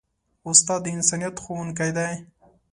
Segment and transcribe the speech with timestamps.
[0.49, 2.11] استاد د انسانیت ښوونکی دی.